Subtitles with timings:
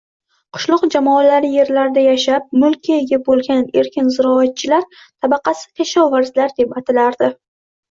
[0.55, 7.33] Qishloq jamoalari yerlarida yashab, mulkka ega bo‘lgan erkin ziroatchilar tabaqasi kashovarzlar deb atalardi.